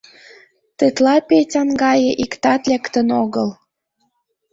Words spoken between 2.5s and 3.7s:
лектын огыл.